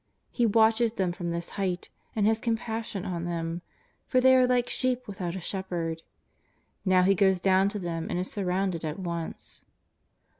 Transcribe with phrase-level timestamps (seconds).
[0.31, 3.61] He watches them from this height and has compassion on them,
[4.07, 6.01] for they are like sheep without a shepherd.
[6.83, 9.63] Now He goes down to them and is surrounded at once.